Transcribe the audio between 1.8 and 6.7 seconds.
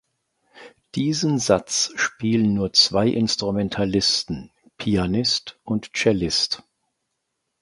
spielen nur zwei Instrumentalisten (Pianist und Cellist).